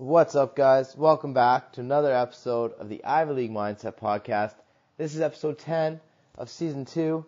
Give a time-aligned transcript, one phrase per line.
[0.00, 0.96] What's up, guys?
[0.96, 4.54] Welcome back to another episode of the Ivy League Mindset Podcast.
[4.96, 6.00] This is episode 10
[6.36, 7.26] of season 2.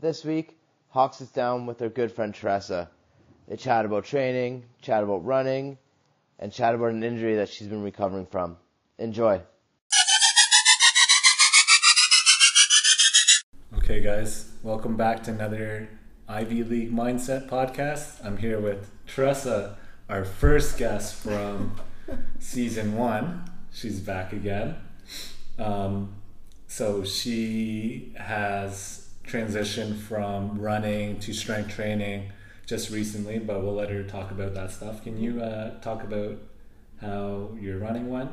[0.00, 0.58] This week,
[0.88, 2.90] Hawk sits down with their good friend Teresa.
[3.46, 5.78] They chat about training, chat about running,
[6.40, 8.56] and chat about an injury that she's been recovering from.
[8.98, 9.40] Enjoy.
[13.76, 15.88] Okay, guys, welcome back to another
[16.28, 18.24] Ivy League Mindset podcast.
[18.26, 19.78] I'm here with Teresa,
[20.08, 21.76] our first guest from
[22.38, 23.44] season one.
[23.72, 24.76] She's back again.
[25.58, 26.14] Um,
[26.66, 32.32] so she has transitioned from running to strength training
[32.66, 35.02] just recently, but we'll let her talk about that stuff.
[35.02, 36.36] Can you uh, talk about
[37.00, 38.30] how your running went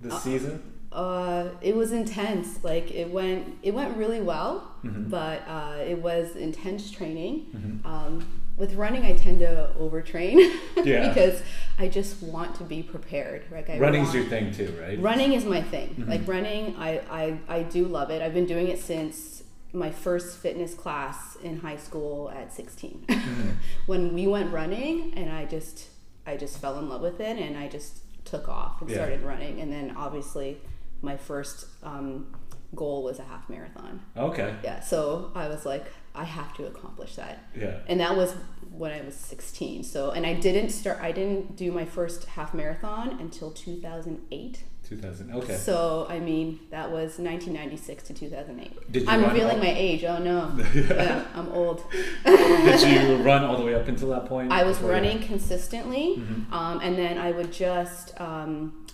[0.00, 0.62] this Uh, season?
[0.92, 2.64] Uh, it was intense.
[2.64, 5.08] Like it went, it went really well, Mhm.
[5.08, 7.46] but uh, it was intense training.
[7.54, 7.86] Mhm.
[7.86, 8.26] Um,
[8.60, 10.36] with running, I tend to overtrain
[10.84, 11.08] Yeah.
[11.08, 11.42] because
[11.78, 13.44] I just want to be prepared.
[13.50, 15.00] Like I Running's want- your thing too, right?
[15.00, 15.96] Running is my thing.
[15.98, 16.08] Mhm.
[16.08, 18.22] Like running, I, I, I do love it.
[18.22, 23.06] I've been doing it since my first fitness class in high school at 16.
[23.08, 23.54] Mhm.
[23.86, 25.88] when we went running and I just
[26.26, 28.96] I just fell in love with it and I just took off and Yeah.
[28.96, 30.58] started running and then obviously
[31.02, 32.26] my first um,
[32.74, 34.00] goal was a half marathon.
[34.16, 34.54] Okay.
[34.62, 37.38] Yeah, so I was like I have to accomplish that.
[37.56, 37.78] Yeah.
[37.86, 38.34] And that was
[38.72, 39.84] when I was 16.
[39.84, 44.64] So and I didn't start I didn't do my first half marathon until 2008.
[44.84, 45.32] 2000.
[45.34, 45.54] Okay.
[45.56, 48.92] So I mean that was 1996 to 2008.
[48.92, 50.02] Did you I'm revealing all- my age.
[50.04, 50.52] Oh no.
[50.74, 51.24] Yeah.
[51.34, 51.84] I'm old.
[52.24, 54.50] Did you run all the way up until that point?
[54.52, 56.52] I was Before you- running consistently, Mhm.
[56.52, 58.86] um, and then I would just um,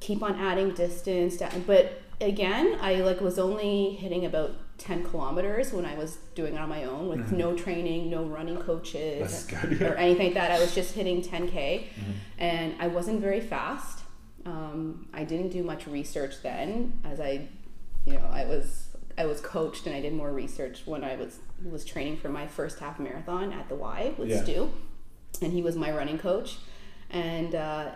[0.00, 1.36] keep on adding distance.
[1.36, 1.64] Down.
[1.66, 6.58] But again, I like was only hitting about ten kilometers when I was doing it
[6.58, 7.36] on my own with Mhm.
[7.36, 9.82] no training, no running coaches, good.
[9.82, 10.50] or anything like that.
[10.50, 12.12] I was just hitting ten k, Mhm.
[12.38, 14.00] and I wasn't very fast.
[14.46, 17.48] Um, I didn't do much research then, as I,
[18.06, 18.86] you know, I was
[19.18, 22.46] I was coached and I did more research when I was was training for my
[22.46, 24.42] first half marathon at the Y with Yeah.
[24.42, 24.70] Stu,
[25.42, 26.56] and he was my running coach,
[27.10, 27.90] and uh,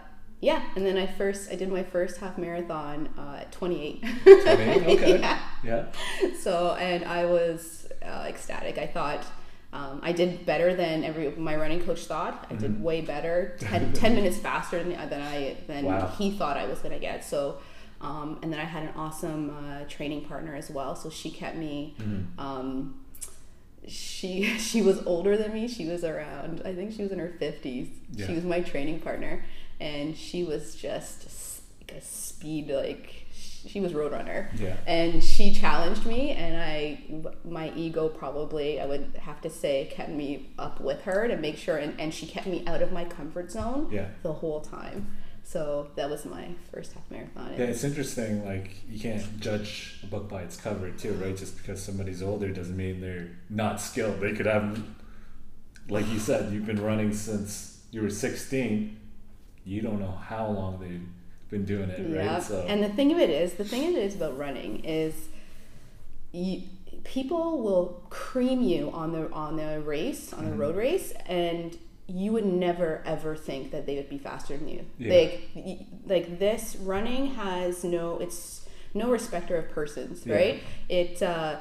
[0.44, 4.00] yeah, and then I first I did my first half marathon uh, at 28.
[4.24, 4.82] 28?
[4.94, 5.18] Okay.
[5.20, 5.38] yeah.
[5.64, 5.84] Yeah.
[6.44, 8.78] So and I was uh, ecstatic.
[8.78, 9.24] I thought.
[9.72, 12.46] Um, I did better than every my running coach thought.
[12.48, 12.80] I did Mhm.
[12.88, 16.06] way better, 10, 10 minutes faster than, than I than Wow.
[16.16, 17.24] he thought I was gonna get.
[17.24, 17.58] So,
[18.00, 20.94] um, and then I had an awesome uh, training partner as well.
[20.94, 21.96] So she kept me.
[21.98, 22.26] Mhm.
[22.38, 23.00] Um,
[23.88, 25.66] she she was older than me.
[25.66, 26.62] She was around.
[26.64, 27.88] I think she was in her fifties.
[28.12, 28.26] Yeah.
[28.28, 29.44] She was my training partner,
[29.80, 34.76] and she was just like a speed like she was roadrunner Yeah.
[34.86, 37.02] and she challenged me and i
[37.44, 41.56] my ego probably i would have to say kept me up with her to make
[41.56, 44.08] sure and, and she kept me out of my comfort zone Yeah.
[44.22, 48.46] the whole time so that was my first half marathon Yeah, it's interesting.
[48.46, 51.36] Like you can't judge a book by its cover, too, right?
[51.36, 54.20] Just because somebody's older doesn't mean they're not skilled.
[54.20, 54.82] They could have,
[55.90, 58.96] like you said, you've been running since you were sixteen.
[59.64, 61.06] You don't know how long they've
[61.50, 62.42] been doing it, yeah right?
[62.42, 65.14] So and the thing of it is the thing of it is about running is
[66.32, 66.62] you
[67.04, 70.58] people will cream you on the on the race on the Mhm.
[70.58, 71.76] road race and
[72.06, 75.12] you would never ever think that they would be faster than you Yeah.
[75.14, 75.48] like
[76.06, 80.34] like this running has no it's no respecter of persons Yeah.
[80.34, 81.56] right it uh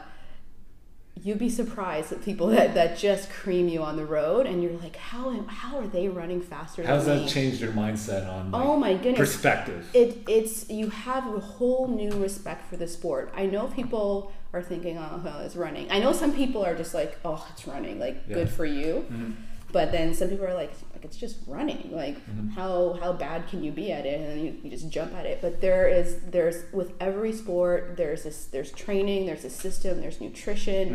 [1.22, 4.72] you'd be surprised at people that, that just cream you on the road and you're
[4.80, 8.52] like how am- how are they running faster how's that me changed your mindset on
[8.52, 9.88] like, oh my goodness perspective?
[9.94, 13.32] it it's you have a whole new respect for the sport.
[13.36, 15.92] I know people are thinking, oh, well, it's running.
[15.92, 18.36] I know some people are just like, oh, it's running, like Yeah.
[18.36, 19.06] good for you.
[19.12, 19.34] Mhm.
[19.74, 21.90] But then some people are like, like it's just running.
[21.92, 22.52] Like Mhm.
[22.54, 24.22] how how bad can you be at it?
[24.22, 25.40] And then you, you just jump at it.
[25.42, 30.22] But there is there's with every sport there's this there's training, there's a system, there's
[30.22, 30.86] nutrition,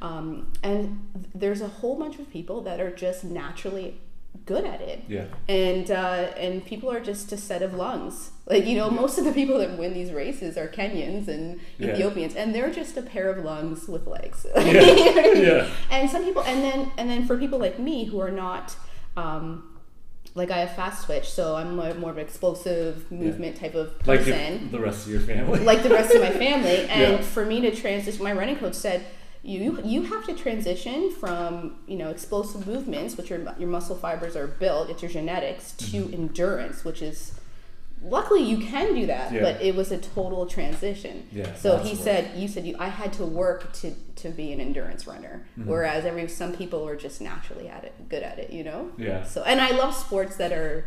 [0.00, 0.06] Mhm.
[0.06, 0.80] um, and
[1.34, 4.00] there's a whole bunch of people that are just naturally
[4.52, 5.26] good at it Yeah.
[5.48, 8.16] and uh, and people are just a set of lungs.
[8.52, 11.44] Like you know, most of the people that win these races are Kenyans and
[11.78, 11.92] Yeah.
[11.92, 14.38] Ethiopians, and they're just a pair of lungs with legs.
[14.56, 14.62] Yeah.
[14.64, 15.44] You know I mean?
[15.50, 15.68] Yeah.
[15.94, 18.66] And some people, and then and then for people like me who are not.
[19.16, 19.44] Um,
[20.34, 23.86] like I have fast twitch, so I'm more, more of an explosive movement type of
[24.06, 25.58] Like person the, the rest of your family.
[25.60, 26.78] like the rest of my family.
[26.96, 27.20] And Yeah.
[27.34, 29.04] for me to transition, my running coach said,
[29.42, 34.36] you you have to transition from you know explosive movements, which your your muscle fibers
[34.36, 36.14] are built, it's your genetics, to Mm-hmm.
[36.14, 37.34] endurance, which is
[38.02, 39.42] luckily you can do that, Yeah.
[39.42, 41.26] but it was a total transition.
[41.32, 44.60] Yeah, So he said, you said you, I had to work to to be an
[44.60, 45.68] endurance runner, Mm-hmm.
[45.70, 48.90] whereas every some people are just naturally at it, good at it, you know.
[48.98, 49.24] Yeah.
[49.24, 50.86] So and I love sports that are.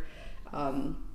[0.54, 1.06] Um,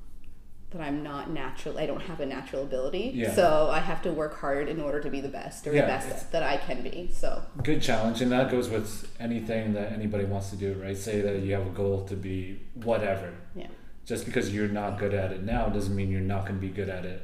[0.70, 1.78] that I'm not natural.
[1.78, 3.34] I don't have a natural ability, Yeah.
[3.34, 5.86] so I have to work hard in order to be the best or Yeah, the
[5.86, 7.08] best that I can be.
[7.12, 10.96] So Good challenge, and that goes with anything that anybody wants to do, right?
[10.96, 13.32] Say that you have a goal to be whatever.
[13.54, 13.68] yeah,
[14.04, 16.72] Just because you're not good at it now doesn't mean you're not going to be
[16.72, 17.22] good at it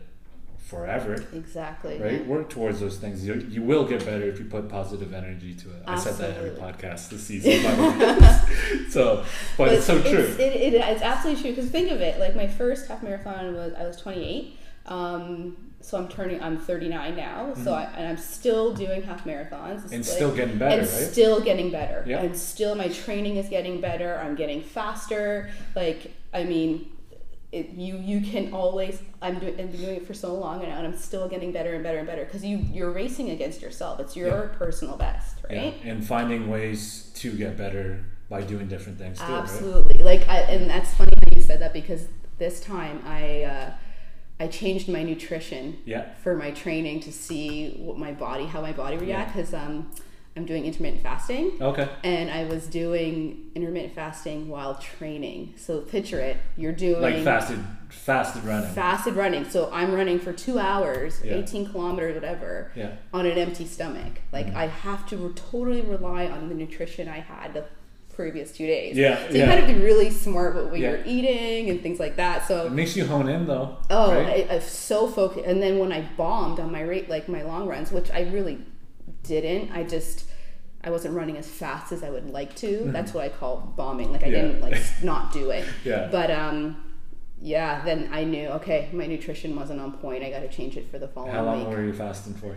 [0.73, 2.01] forever, exactly.
[2.01, 2.21] right?
[2.21, 2.27] yeah.
[2.27, 3.27] Work towards those things.
[3.27, 5.83] You, you will get better if you put positive energy to it.
[5.87, 9.25] I said that every podcast this season, by so,
[9.59, 10.19] but, it's so true.
[10.19, 12.19] It's, it, it, it's absolutely true because think of it.
[12.19, 14.59] Like my first half marathon was I was 28.
[14.87, 16.43] Um, so I'm turning.
[16.43, 17.55] I'm 39 now.
[17.55, 19.81] So I, and I'm still doing half marathons.
[19.81, 19.93] Mm-hmm.
[19.93, 21.11] and It's still getting better, and right?
[21.11, 22.05] still getting better.
[22.07, 22.23] Yeah.
[22.23, 24.19] And still my training is getting better.
[24.25, 25.51] I'm getting faster.
[25.77, 26.91] Like I mean,
[27.53, 29.01] it, you you can always.
[29.21, 29.53] I'm doing.
[29.61, 32.07] I've been doing it for so long and I'm still getting better and better and
[32.07, 34.01] better because you you're racing against yourself.
[34.01, 34.59] It's your Yeah.
[34.59, 35.75] personal best, right?
[35.85, 39.43] Yeah, and finding ways to get better by doing different things too, right?
[39.43, 40.03] Absolutely.
[40.03, 42.09] Like, I, and that's funny how you said that because
[42.39, 43.71] this time I uh,
[44.41, 46.15] I changed my nutrition Yeah.
[46.23, 49.91] for my training to see what my body, how my body react, because um,
[50.37, 51.52] I'm doing intermittent fasting.
[51.61, 51.88] Okay.
[52.05, 55.55] And I was doing intermittent fasting while training.
[55.56, 57.58] So picture it: you're doing Like fasted,
[57.90, 58.70] fasted running.
[58.73, 59.44] fasted running.
[59.50, 61.34] So I'm running for two hours, Yeah.
[61.34, 62.93] 18 kilometers, whatever, Yeah.
[63.12, 64.23] on an empty stomach.
[64.32, 64.56] Like Mm-hmm.
[64.56, 67.64] I have to re- totally rely on the nutrition I had the
[68.14, 68.96] previous two days.
[68.96, 69.46] Yeah, So you yeah.
[69.46, 70.90] kind of be really smart with what Yeah.
[70.93, 72.46] you're eating and things like that.
[72.49, 73.76] So It makes you hone in though.
[73.90, 74.46] Oh, right?
[74.50, 75.46] I, I'm so focused.
[75.46, 78.58] And then when I bombed on my rate, like my long runs, which I really
[79.25, 80.25] didn't, I just
[80.85, 82.83] I wasn't running as fast as I would like to.
[82.87, 84.13] That's what I call bombing.
[84.13, 84.35] Like I Mm-hmm.
[84.35, 84.43] Yeah.
[84.43, 85.65] didn't like not do it.
[85.85, 86.09] Yeah.
[86.11, 86.83] But um,
[87.41, 87.85] yeah.
[87.85, 90.25] Then I knew okay, my nutrition wasn't on point.
[90.25, 91.69] I got to change it for the following How long week.
[91.77, 92.57] were you fasting for?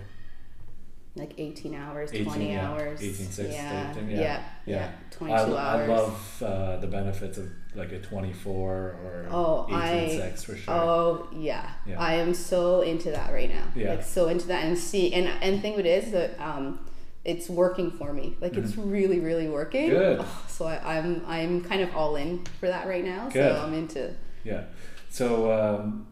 [1.15, 2.69] Like 18 hours, 18, 20 yeah.
[2.69, 3.01] hours.
[3.01, 4.21] 18, 6, yeah, 18, yeah, yeah.
[4.21, 4.91] yeah, Yeah.
[5.11, 5.89] 22 I, hours.
[5.89, 10.55] I love uh, the benefits of like a 24 or Oh, 18, I 6 for
[10.57, 10.73] sure.
[10.73, 11.69] Oh yeah.
[11.85, 11.99] Yeah.
[11.99, 13.63] I am so into that right now.
[13.75, 13.91] Yeah.
[13.91, 16.79] Like so into that and see and and thing of it is that um,
[17.23, 18.35] it's working for me.
[18.41, 19.89] Like it's really really working.
[19.89, 19.97] Mm-hmm.
[19.97, 20.19] Good.
[20.21, 23.29] Oh, so I, I'm I'm kind of all in for that right now.
[23.29, 23.55] Good.
[23.55, 24.13] So I'm into.
[24.43, 24.65] Yeah.
[25.09, 26.07] So um,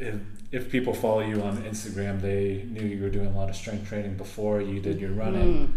[0.00, 0.14] if
[0.52, 3.88] if people follow you on Instagram, they knew you were doing a lot of strength
[3.88, 5.76] training before you did your running.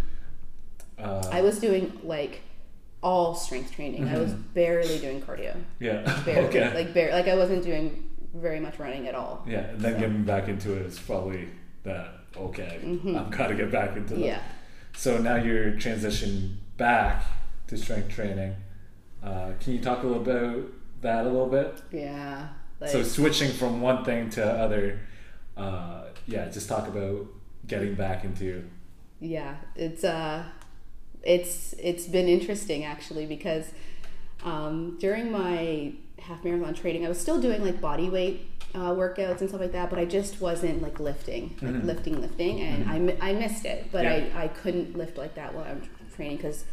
[0.97, 1.33] Uh, Mm.
[1.33, 2.41] I was doing like
[3.01, 4.07] all strength training.
[4.07, 5.55] I was barely doing cardio.
[5.79, 6.01] yeah.
[6.25, 6.47] Barely.
[6.47, 6.57] Mm-hmm.
[6.57, 6.73] okay.
[6.73, 7.13] Like barely.
[7.13, 9.43] Like I wasn't doing very much running at all.
[9.47, 11.49] yeah, and then So- getting back into it is probably
[11.83, 12.07] that.
[12.35, 12.79] Okay,
[13.15, 14.19] I've got to get back into that.
[14.19, 14.23] Mm-hmm.
[14.25, 14.41] Yeah.
[14.95, 17.23] So now you're transitioning back
[17.67, 18.55] to strength training.
[19.21, 20.63] Uh, can you talk a little about
[21.01, 21.79] that a little bit?
[21.91, 22.47] Yeah.
[22.83, 24.99] Like, so switching from one thing to other,
[25.57, 27.25] uh, yeah, just talk about
[27.67, 28.63] getting back into.
[29.21, 30.43] yeah it's uh
[31.23, 33.65] it's it's been interesting actually because
[34.43, 39.39] um, during my half marathon training i was still doing like body weight uh, workouts
[39.39, 41.83] and stuff like that but i just wasn't like lifting like Mhm.
[41.85, 42.89] lifting lifting and
[43.21, 44.29] I, I missed it but Yeah.
[44.35, 45.81] I, I couldn't lift like that while i'm
[46.15, 46.65] training because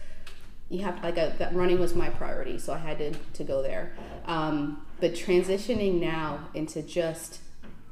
[0.71, 3.45] you have to, like a, that running was my priority so i had to, to
[3.45, 3.93] go there
[4.27, 7.41] um, but transitioning now into just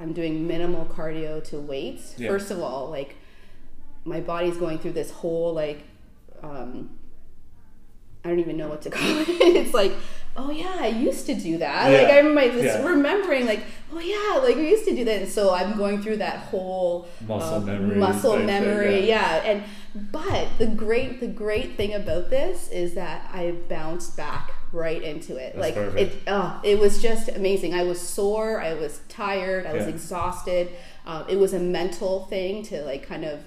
[0.01, 2.29] i'm doing minimal cardio to weights Yeah.
[2.29, 3.17] first of all like
[4.05, 5.83] my body's going through this whole like
[6.43, 6.91] um
[8.25, 9.29] I don't even know what to call it.
[9.29, 9.93] It's like,
[10.37, 11.91] oh yeah, I used to do that.
[11.91, 12.85] Like I remember just Yeah.
[12.87, 15.23] remembering like, oh yeah, like we used to do that.
[15.23, 19.37] And so I'm going through that whole Muscle um, memory muscle thing, memory, yeah.
[19.45, 19.51] yeah.
[19.51, 19.63] And
[19.95, 25.37] but the great the great thing about this is that I bounced back right into
[25.37, 25.55] it.
[25.55, 26.15] That's like perfect.
[26.15, 27.75] it oh, it was just amazing.
[27.75, 30.71] I was sore, I was tired, I was exhausted.
[31.07, 33.41] Um, it was a mental thing to like kind of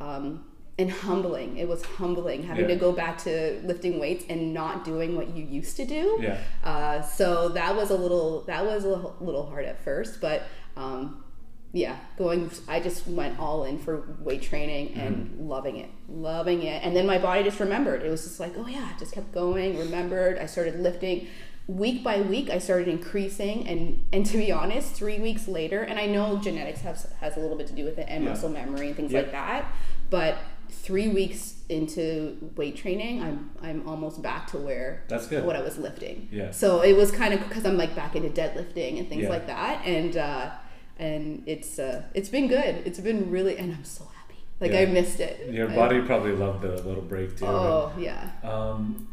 [0.00, 0.44] um,
[0.78, 1.56] and humbling.
[1.56, 2.74] It was humbling having Yeah.
[2.74, 6.18] to go back to lifting weights and not doing what you used to do.
[6.20, 6.38] Yeah.
[6.62, 10.42] Uh, so that was a little that was a little, little hard at first, but
[10.76, 11.24] um,
[11.72, 12.50] yeah, going.
[12.66, 15.48] I just went all in for weight training and Mm-hmm.
[15.48, 16.82] loving it, loving it.
[16.82, 18.02] And then my body just remembered.
[18.02, 19.78] It was just like, oh yeah, just kept going.
[19.78, 20.38] Remembered.
[20.38, 21.26] I started lifting.
[21.66, 25.98] Week by week, I started increasing, and and to be honest, three weeks later, and
[25.98, 28.30] I know genetics has has a little bit to do with it, and Yeah.
[28.30, 29.20] muscle memory and things Yeah.
[29.20, 29.66] like that.
[30.08, 30.38] But
[30.70, 35.44] three weeks into weight training, I'm I'm almost back to where That's good.
[35.44, 36.28] what I was lifting.
[36.32, 36.52] Yeah.
[36.52, 39.28] So it was kind of because I'm like back into deadlifting and things Yeah.
[39.28, 40.50] like that, and uh,
[40.98, 42.82] and it's uh, it's been good.
[42.86, 44.40] It's been really, and I'm so happy.
[44.60, 44.80] Like Yeah.
[44.80, 45.50] I missed it.
[45.52, 47.46] Your I- body probably loved the little break too.
[47.46, 48.30] Oh yeah.
[48.42, 49.08] Um,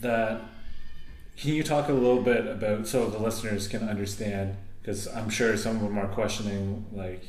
[0.00, 0.40] that
[1.36, 5.56] can you talk a little bit about so the listeners can understand because I'm sure
[5.56, 7.22] some of them are questioning like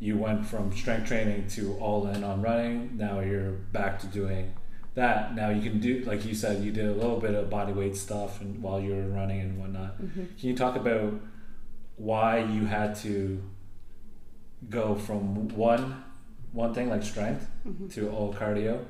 [0.00, 4.54] you went from strength training to all in on running now you're back to doing
[4.94, 7.72] that now you can do like you said you did a little bit of body
[7.72, 10.24] weight stuff and while you were running and whatnot Mm-hmm.
[10.38, 11.14] can you talk about
[11.98, 13.42] why you had to
[14.70, 16.02] go from one
[16.52, 17.88] one thing like strength Mm-hmm.
[17.88, 18.82] to all cardio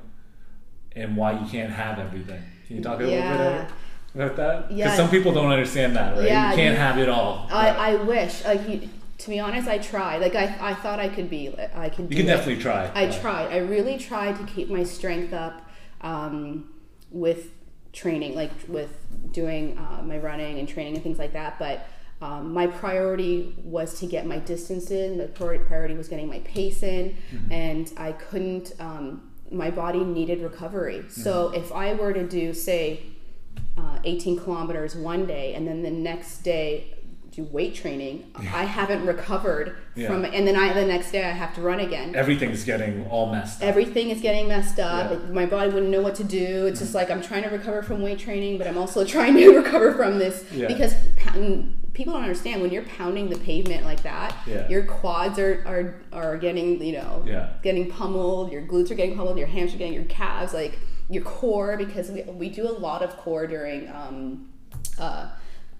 [0.95, 3.67] and why you can't have everything can you talk a little bit
[4.15, 4.95] about that because Yeah.
[4.95, 7.95] some people don't understand that right Yeah, you can't you- have it all I, I
[7.95, 8.87] wish like you,
[9.17, 12.15] to be honest I tried like I, I thought I could be I could you
[12.15, 12.29] can it.
[12.29, 13.51] definitely try I but- tried.
[13.51, 15.67] I really tried to keep my strength up
[16.01, 16.69] um,
[17.11, 17.51] with
[17.91, 18.93] training, like with
[19.33, 21.59] doing uh, my running and training and things like that.
[21.59, 21.85] But
[22.21, 25.17] um, my priority was to get my distance in.
[25.17, 27.15] The priority was getting my pace in,
[27.49, 28.73] and I couldn't.
[28.79, 31.05] Um, my body needed recovery.
[31.09, 33.01] So if I were to do, say,
[33.77, 36.93] uh, 18 kilometers one day, and then the next day
[37.31, 40.07] do weight training, I haven't recovered Yeah.
[40.07, 43.31] from, and then I the next day I have to run again everything's getting all
[43.31, 45.11] messed up everything is getting messed up.
[45.11, 45.17] Yeah.
[45.17, 45.33] Mm-hmm.
[45.35, 46.65] My body wouldn't know what to do.
[46.65, 49.49] It's just like I'm trying to recover from weight training, but I'm also trying to
[49.55, 50.67] recover from this Yeah.
[50.67, 50.93] because
[51.99, 54.67] people don't understand when you're pounding the pavement like that, Yeah.
[54.69, 57.49] your quads are, are are getting you know Yeah.
[57.61, 60.79] getting pummeled, your glutes are getting pummeled, your hamstrings are getting your calves like
[61.09, 64.47] your core because we, we do a lot of core during um,
[64.97, 65.27] uh,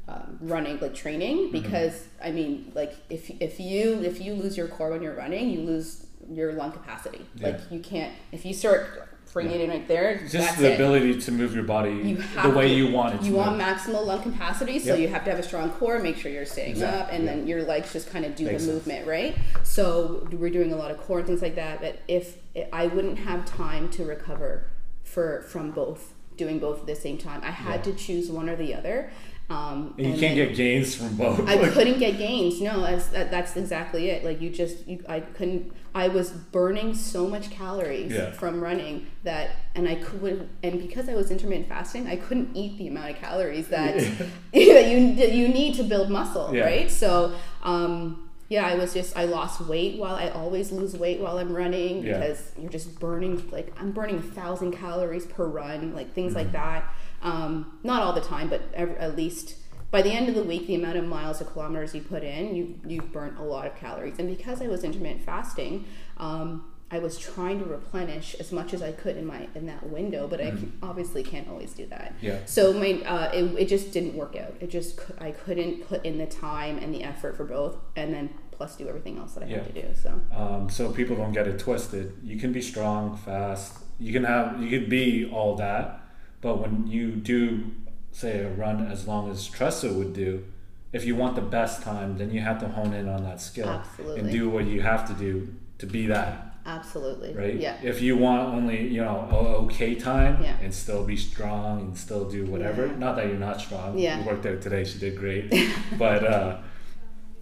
[0.10, 1.52] um, running like training Mm-hmm.
[1.62, 5.50] because I mean like if if you if you lose your core when you're running
[5.52, 7.48] you lose your lung capacity yeah.
[7.48, 10.76] like you can't if you start bringing it in right there just the it.
[10.76, 13.52] ability to move your body you the way to- you want it to you want
[13.58, 13.62] move.
[13.62, 15.00] maximal lung capacity so Yep.
[15.00, 17.36] you have to have a strong core make sure you're staying Exactly, up and yeah.
[17.36, 18.74] then your legs just kind of do Makes the sense.
[18.88, 22.38] movement right so we're doing a lot of core things like that But if
[22.74, 24.66] i wouldn't have time to recover
[25.04, 27.92] for from both doing both at the same time i had Yeah.
[27.92, 29.12] to choose one or the other
[29.50, 32.62] um, and you and can't get gains from both I Like, couldn't get gains.
[32.62, 34.24] No, that's that, that's exactly it.
[34.24, 35.74] Like you just, you, I couldn't.
[35.96, 38.30] I was burning so much calories Yeah.
[38.32, 40.48] from running that, and I couldn't.
[40.62, 43.96] and because I was intermittent fasting, I couldn't eat the amount of calories that
[44.54, 46.66] that you that you need to build muscle, Yeah.
[46.66, 46.92] right?
[46.92, 51.40] So, um, yeah, I was just I lost weight while I always lose weight while
[51.40, 52.20] I'm running Yeah.
[52.20, 56.48] because you're just burning like I'm burning a thousand calories per run, like things like
[56.48, 56.54] Mm-hmm.
[56.58, 56.94] that.
[57.22, 59.56] Um, not all the time, but at least
[59.92, 62.56] by the end of the week, the amount of miles or kilometers you put in,
[62.56, 64.20] you you've burnt a lot of calories.
[64.20, 65.86] And because I was intermittent fasting,
[66.18, 69.88] um, I was trying to replenish as much as I could in my in that
[69.90, 72.16] window, but I c- obviously can't always do that.
[72.18, 72.26] Mm-hmm.
[72.26, 72.40] Yeah.
[72.46, 74.54] So my uh, it, it just didn't work out.
[74.60, 78.30] It just I couldn't put in the time and the effort for both, and then
[78.52, 79.88] plus do everything else that I had to Yeah.
[79.88, 79.94] do.
[79.96, 84.24] So um, so people don't get it twisted you can be strong fast you can
[84.26, 86.02] have you can be all that
[86.42, 87.72] but when you do
[88.12, 90.46] say a run as long as Tressa would do
[90.92, 93.82] if you want the best time then you have to hone in on that skill
[94.18, 97.56] and do what you have to do to be that absolutely, right?
[97.56, 97.78] Yeah.
[97.82, 99.28] If you want only, you know,
[99.64, 100.58] okay time Yeah.
[100.62, 102.88] and still be strong and still do whatever.
[102.88, 102.98] Yeah.
[102.98, 103.98] Not that you're not strong.
[103.98, 104.20] Yeah.
[104.20, 105.54] You worked out today, she did great.
[105.98, 106.58] but uh,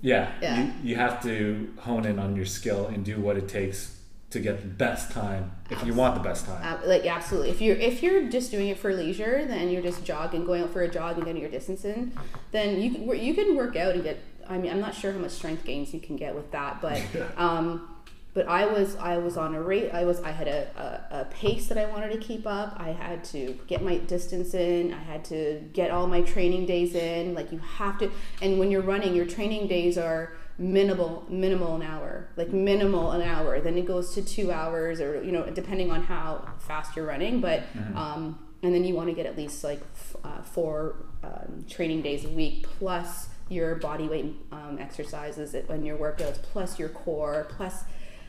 [0.02, 0.64] yeah, Yeah.
[0.64, 3.97] You, you have to hone in on your skill and do what it takes
[4.38, 6.62] to get the best time if you want the best time.
[6.64, 7.50] Ab- like absolutely.
[7.50, 10.72] If you're if you're just doing it for leisure then you're just jogging going out
[10.72, 12.12] for a jog and getting your distance in
[12.52, 15.20] then you can you can work out and get i mean i'm not sure how
[15.20, 17.02] much strength gains you can get with that but
[17.38, 17.96] um
[18.34, 20.68] but i was i was on a rate i was i had a,
[21.12, 22.76] a, a pace that i wanted to keep up.
[22.80, 24.94] I had to get my distance in.
[24.94, 27.34] I had to get all my training days in.
[27.34, 31.84] Like you have to and when you're running your training days are minimal minimal an
[31.84, 33.60] hour like minimal an hour.
[33.60, 37.42] Then it goes to two hours or you know depending on how fast you're running
[37.42, 37.64] but
[37.96, 42.02] um, and then you want to get at least like f- uh, four um, training
[42.02, 47.46] days a week plus your body weight um, exercises and your workouts plus your core
[47.50, 47.84] plus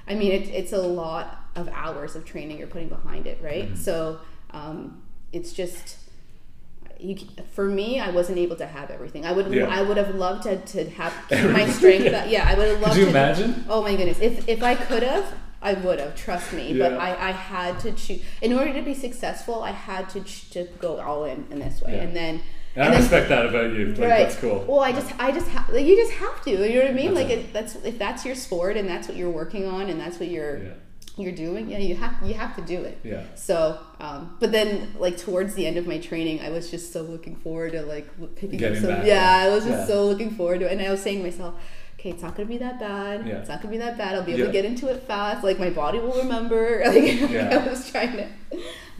[0.06, 3.76] i mean it, it's a lot of hours of training you're putting behind it right?
[3.76, 4.20] So
[4.50, 5.96] um, it's just
[6.98, 7.16] you,
[7.52, 9.24] for me, I wasn't able to have everything.
[9.24, 9.66] I would, Yeah.
[9.68, 12.04] I would have loved to, to have my strength.
[12.04, 12.24] Yeah.
[12.24, 12.48] yeah.
[12.48, 13.10] I would have loved Could you to.
[13.10, 13.64] imagine?
[13.68, 14.18] Oh my goodness!
[14.20, 15.24] If if I could have,
[15.62, 16.14] I would have.
[16.16, 16.72] Trust me.
[16.72, 16.88] Yeah.
[16.90, 18.22] But I, I had to choose.
[18.42, 21.80] In order to be successful, I had to ch- to go all in in this
[21.82, 22.02] way, Yeah.
[22.02, 22.40] and then.
[22.74, 23.86] And I then- respect that about you.
[23.86, 24.08] Like, right.
[24.28, 24.64] That's cool.
[24.68, 26.50] Well, I just, I just, ha- like, you just have to.
[26.50, 27.14] You know what I mean?
[27.14, 27.38] That's like, it.
[27.46, 30.28] it, that's if that's your sport and that's what you're working on and that's what
[30.28, 30.60] you're.
[31.18, 31.68] You're doing.
[31.68, 32.98] Yeah, you have you have to do it.
[33.04, 33.22] Yeah.
[33.34, 37.02] So, um, but then like towards the end of my training, I was just so
[37.02, 38.90] looking forward to like picking Getting up some.
[38.98, 39.36] back, Yeah.
[39.44, 39.86] I was just Yeah.
[39.86, 41.54] so looking forward to it, and I was saying to myself.
[42.00, 43.26] Okay, it's not gonna be that bad.
[43.26, 43.38] Yeah.
[43.40, 44.14] It's not gonna be that bad.
[44.14, 44.46] I'll be able Yeah.
[44.46, 45.42] to get into it fast.
[45.42, 46.80] Like my body will remember.
[46.86, 47.58] Like Yeah.
[47.64, 48.28] I was trying to,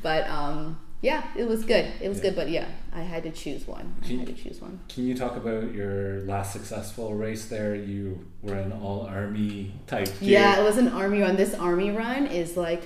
[0.03, 1.87] but um, yeah, it was good.
[2.03, 2.67] It was good, but yeah,
[2.99, 3.95] I had to choose one.
[4.03, 4.81] I Can- had to choose one.
[4.89, 7.75] Can you talk about your last successful race there?
[7.77, 10.07] You were an all army type.
[10.19, 10.31] gear.
[10.41, 11.37] Yeah, it was an army run.
[11.37, 12.83] This army run is like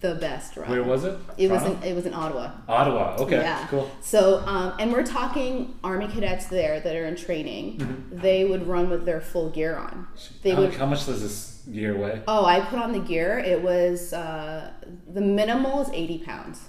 [0.00, 0.70] the best run.
[0.70, 1.18] Where was it?
[1.36, 2.52] It was in it was in Ottawa.
[2.68, 3.16] Ottawa.
[3.18, 3.66] Okay, Yeah.
[3.68, 3.90] cool.
[4.00, 7.78] So, um, and we're talking Army cadets there that are in training.
[7.78, 8.20] Mm-hmm.
[8.20, 10.06] They would run with their full gear on.
[10.44, 10.74] They How, would.
[10.74, 12.22] how much does this gear weigh?
[12.28, 13.40] Oh, I put on the gear.
[13.40, 14.70] It was uh,
[15.12, 16.60] the minimal is eighty pounds.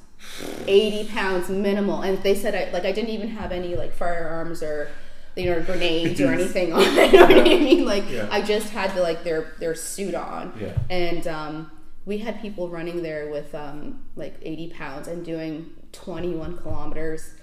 [0.67, 4.61] Eighty pounds minimal, and they said I like I didn't even have any like firearms
[4.61, 4.89] or
[5.35, 6.81] you know grenades or anything on.
[6.95, 7.85] you know what I mean?
[7.85, 8.27] Like Yeah.
[8.31, 10.53] I just had the like their their suit on.
[10.59, 10.73] Yeah.
[10.89, 11.71] And um,
[12.05, 17.33] we had people running there with um, like 80 pounds and doing 21 kilometers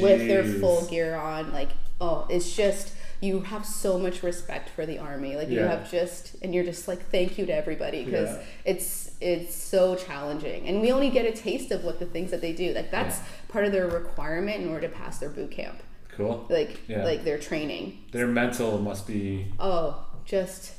[0.00, 1.52] with their full gear on.
[1.52, 5.36] Like, oh, it's just, you have so much respect for the army.
[5.36, 8.42] Like, you have just, and you're just like, thank you to everybody because Yeah.
[8.64, 10.68] it's, it's so challenging.
[10.68, 12.74] And we only get a taste of what the things that they do.
[12.74, 15.82] Like, that's part of their requirement in order to pass their boot camp.
[16.16, 16.46] Cool.
[16.50, 17.02] Like, Yeah.
[17.04, 17.98] like their training.
[18.12, 20.72] Their mental must be Oh, just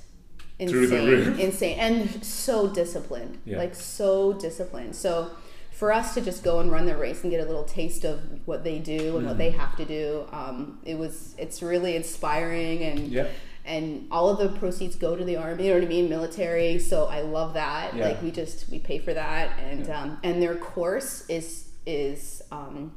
[0.60, 1.40] insane, Through the roof.
[1.48, 3.40] insane, and so disciplined.
[3.46, 3.58] Yeah.
[3.58, 4.96] Like so disciplined.
[4.96, 5.32] So
[5.72, 8.22] for us to just go and run the race and get a little taste of
[8.46, 9.60] what they do and what they Mm-hmm.
[9.60, 13.00] have to do, um, it was it's really inspiring and.
[13.10, 13.32] Yep.
[13.66, 15.64] And all of the proceeds go to the army.
[15.66, 16.08] You know what I mean?
[16.10, 16.78] Military.
[16.80, 17.96] So I love that.
[17.96, 18.06] Yeah.
[18.06, 20.02] Like we just we pay for that, and Yeah.
[20.02, 22.94] um, and their course is is um,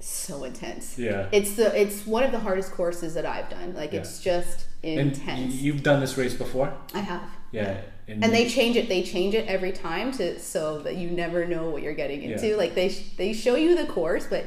[0.00, 0.98] so intense.
[0.98, 1.28] yeah.
[1.32, 3.74] It's the it's one of the hardest courses that I've done.
[3.74, 4.00] Like Yeah.
[4.00, 5.54] it's just and intense.
[5.54, 6.72] you've done this race before.
[6.94, 7.22] I have.
[7.52, 7.80] Yeah.
[8.08, 8.88] And they change it.
[8.88, 12.56] They change it every time to so that you never know what you're getting into.
[12.56, 14.46] Like they sh- they show you the course, but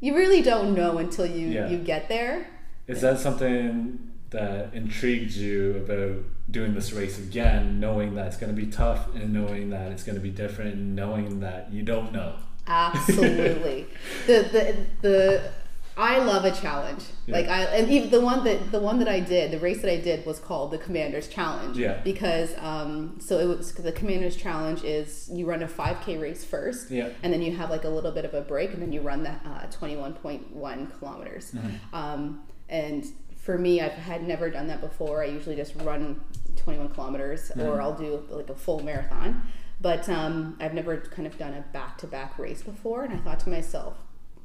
[0.00, 2.46] you really don't know until you you get there.
[2.86, 3.98] Is that something
[4.30, 9.14] that intrigued you about doing this race again, knowing that it's going to be tough
[9.14, 12.34] and knowing that it's going to be different and knowing that you don't know?
[12.66, 13.86] Absolutely.
[14.26, 15.50] the the the
[15.96, 17.02] I love a challenge.
[17.26, 17.34] Yeah.
[17.36, 19.90] Like I and even the one that the one that I did, the race that
[19.90, 21.76] I did was called the Commander's Challenge.
[21.76, 22.00] Yeah.
[22.04, 26.90] Because um so it was the Commander's Challenge is you run a 5k race first
[26.90, 27.08] Yeah.
[27.22, 29.22] and then you have like a little bit of a break and then you run
[29.24, 31.50] the uh, 21.1 kilometers.
[31.52, 31.94] Mm-hmm.
[31.96, 33.06] Um and
[33.48, 35.22] for me, I've had never done that before.
[35.22, 36.20] I usually just run
[36.56, 37.62] 21 kilometers Mm-hmm.
[37.62, 39.40] or I'll do like a full marathon.
[39.80, 43.04] But um, I've never kind of done a back to back race before.
[43.04, 43.94] And I thought to myself,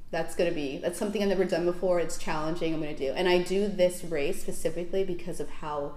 [0.09, 1.99] that's going to be, that's something I've never done before.
[1.99, 2.73] It's challenging.
[2.73, 3.11] I'm going to do.
[3.11, 5.95] And I do this race specifically because of how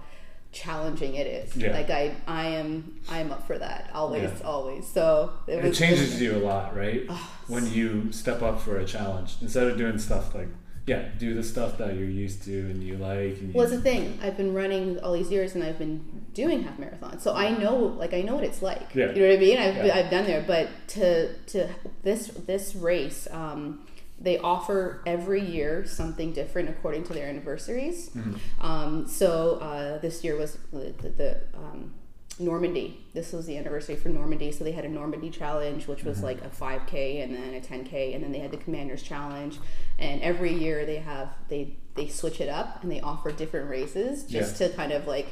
[0.51, 1.55] challenging it is.
[1.55, 1.71] Yeah.
[1.71, 4.45] Like I, I am, I am up for that always, Yeah.
[4.45, 4.85] always.
[4.85, 7.03] So it, It was, changes you a lot, right?
[7.07, 10.49] Oh, when you step up for a challenge instead of doing stuff like,
[10.87, 13.37] yeah, do the stuff that you're used to and you like.
[13.39, 14.17] And Well, it's the thing.
[14.23, 17.75] I've been running all these years, and I've been doing half marathons, so I know,
[17.75, 18.95] like, I know what it's like.
[18.95, 19.11] Yeah.
[19.11, 19.57] You know what I mean?
[19.57, 19.97] I've, Yeah.
[19.97, 21.69] I've done there, but to to
[22.03, 23.85] this this race, um,
[24.19, 28.09] they offer every year something different according to their anniversaries.
[28.11, 28.65] Mm-hmm.
[28.65, 31.93] Um, so uh, this year was the, the, the um,
[32.39, 33.03] Normandy.
[33.13, 36.41] This was the anniversary for Normandy, so they had a Normandy challenge, which was like
[36.43, 39.57] a 5K and then a 10K, and then they had the Commanders Challenge.
[39.97, 44.23] And every year they have they they switch it up and they offer different races
[44.25, 45.27] just to kind of like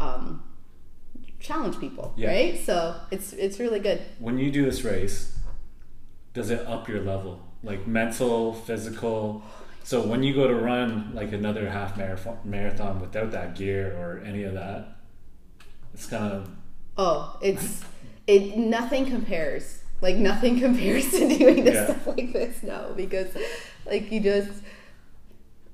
[0.00, 0.42] um,
[1.40, 2.28] challenge people, Yeah.
[2.30, 2.58] right?
[2.64, 4.02] So it's it's really good.
[4.18, 5.36] when you do this race,
[6.34, 7.40] does it up your level?
[7.62, 9.42] Like mental, physical?
[9.84, 14.22] So when you go to run like another half marathon, marathon without that gear or
[14.24, 14.97] any of that,
[15.98, 16.48] it's kind of
[16.96, 17.82] Oh, it's
[18.26, 19.82] it nothing compares.
[20.00, 21.84] Like nothing compares to doing this Yeah.
[21.86, 22.62] stuff like this.
[22.62, 23.28] No, because
[23.86, 24.50] like you just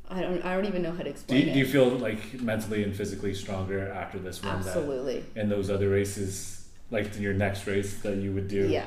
[0.09, 1.53] I don't I don't even know how to Do explain you, it.
[1.55, 4.57] do you feel like mentally and physically stronger after this one?
[4.57, 5.25] Absolutely.
[5.37, 8.87] And those other races, like your next race that you would do, Yeah.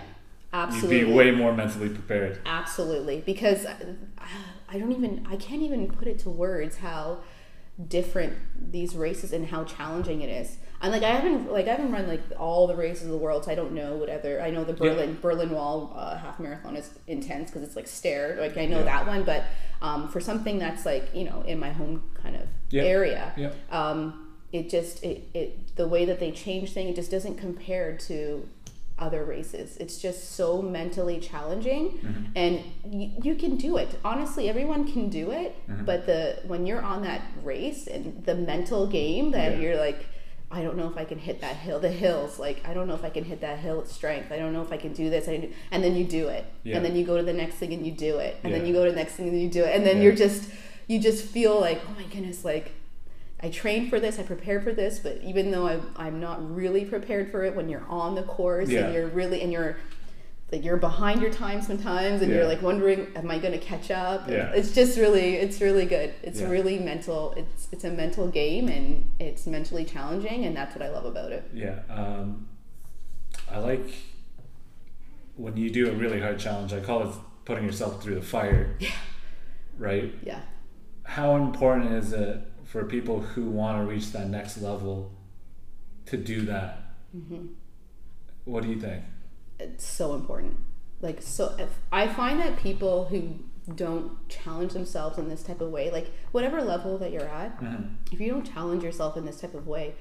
[0.54, 1.00] Absolutely.
[1.00, 2.40] you'd be way more mentally prepared.
[2.46, 3.76] Absolutely, because I,
[4.70, 7.20] I don't even I can't even put it to words how
[7.90, 8.34] different
[8.72, 10.58] these races and how challenging it is.
[10.82, 13.46] And like I haven't like I haven't run like all the races of the world,
[13.46, 14.40] so I don't know whatever.
[14.42, 14.94] I know the Yeah.
[14.94, 18.38] Berlin Berlin Wall uh, half marathon is intense because it's like stair.
[18.40, 18.84] Like I know Yeah.
[18.86, 19.46] that one, but
[19.82, 22.84] um, for something that's like you know in my home kind of Yeah.
[22.84, 27.38] area, um, it just it, it the way that they change things it just doesn't
[27.38, 28.48] compare to
[29.00, 34.92] other races it's just so mentally challenging and you, you can do it honestly everyone
[34.92, 35.54] can do it
[35.86, 40.08] but the when you're on that race and the mental game that you're like
[40.50, 42.40] I don't know if I can hit that hill, the hills.
[42.40, 44.32] Like, I don't know if I can hit that hill with strength.
[44.32, 45.28] I don't know if I can do this.
[45.28, 46.46] I do, and then you do it.
[46.64, 46.78] Yeah.
[46.78, 48.38] And then you go to the next thing and you do it.
[48.44, 49.76] And then you go to the next thing and you do it.
[49.76, 50.04] And then Yeah.
[50.04, 50.50] you're just,
[50.88, 52.72] you just feel like, oh my goodness, like,
[53.44, 56.86] I trained for this, I prepared for this, but even though I'm, I'm not really
[56.86, 58.86] prepared for it, when you're on the course Yeah.
[58.86, 59.78] and you're really, and you're,
[60.52, 62.38] like you're behind your time sometimes and Yeah.
[62.38, 64.52] you're like wondering am i going to catch up Yeah.
[64.54, 66.50] it's just really it's really good it's Yeah.
[66.50, 70.90] really mental it's it's a mental game and it's mentally challenging and that's what i
[70.90, 72.48] love about it Yeah, um,
[73.52, 73.88] I like
[75.36, 78.76] when you do a really hard challenge, I call it putting yourself through the fire.
[78.80, 78.90] Yeah.
[79.78, 80.14] Right.
[80.24, 80.42] Yeah.
[81.04, 85.12] How important is it for people who want to reach that next level
[86.08, 86.80] to do that?
[87.12, 87.46] hmm
[88.46, 89.04] What do you think?
[89.60, 90.58] It's so important.
[91.02, 93.40] Like so, if I find that people who
[93.76, 97.96] don't challenge themselves in this type of way, like whatever level that you're at, Mhm.
[98.12, 99.96] if you don't challenge yourself in this type of way,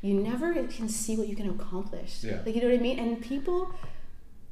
[0.00, 2.24] you never can see what you can accomplish.
[2.24, 2.40] Yeah.
[2.44, 2.98] Like you know what I mean?
[2.98, 3.70] And people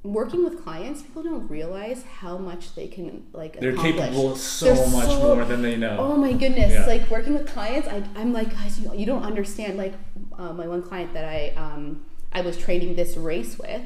[0.02, 3.96] working with clients, people don't realize how much they can like They're accomplish.
[3.96, 5.96] capable of so They're much so- more than they know.
[5.98, 6.72] Oh my goodness!
[6.72, 6.86] Yeah.
[6.86, 9.76] Like working with clients, I, I'm like, guys, you, you don't understand.
[9.76, 9.94] Like
[10.38, 13.82] uh, my one client that I um, I was training this race with,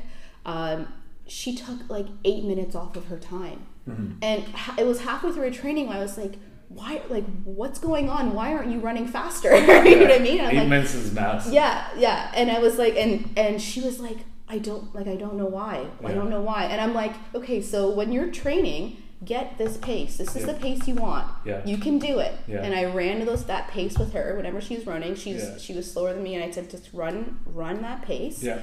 [0.46, 0.88] um,
[1.26, 4.16] she took like eight minutes off of her time, Mhm.
[4.22, 5.88] and ha- it was halfway through her training.
[5.88, 6.34] I was like,
[6.68, 7.00] why?
[7.08, 8.34] Like, what's going on?
[8.34, 9.54] Why aren't you running faster?
[9.56, 10.38] you know what I mean?
[10.38, 11.52] And I'm Eight like, minutes is massive.
[11.52, 12.30] yeah, yeah.
[12.34, 15.46] And I was like, and and she was like, I don't like, I don't know
[15.46, 15.86] why.
[16.04, 16.64] I don't know why.
[16.64, 20.18] And I'm like, okay, so when you're training, get this pace.
[20.18, 20.52] This is Yeah.
[20.52, 21.26] the pace you want.
[21.46, 21.64] Yeah.
[21.64, 22.32] You can do it.
[22.46, 22.62] Yeah.
[22.62, 25.14] And I ran those that pace with her whenever she was running.
[25.14, 25.56] She's Yeah.
[25.58, 28.42] she was slower than me, and I said, just run run that pace.
[28.42, 28.58] Yeah.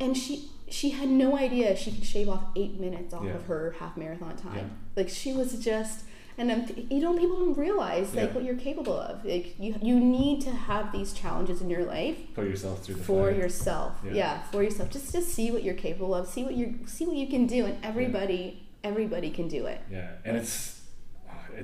[0.00, 3.34] And she she had no idea she could shave off eight minutes off Yeah.
[3.34, 4.56] of her half marathon time.
[4.56, 4.64] Yeah.
[4.96, 6.04] Like she was just.
[6.38, 8.34] And I'm, you know, people don't realize like Yeah.
[8.34, 9.22] what you're capable of.
[9.24, 13.04] Like you, you need to have these challenges in your life Put yourself through the
[13.04, 13.38] for fire.
[13.38, 14.12] yourself Yeah.
[14.14, 14.42] yeah.
[14.50, 17.26] for yourself just to see what you're capable of see what you see what you
[17.26, 20.80] can do and everybody everybody can do it Yeah, and it's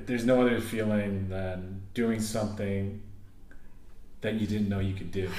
[0.05, 3.01] there's no other feeling than doing something
[4.21, 5.29] that you didn't know you could do.